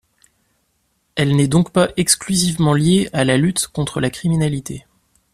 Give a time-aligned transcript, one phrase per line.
[1.13, 4.85] Elle n'est donc pas exclusivement liée à la lutte contre la criminalité.